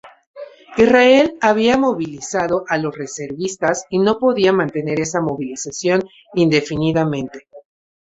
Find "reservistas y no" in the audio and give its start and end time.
2.97-4.17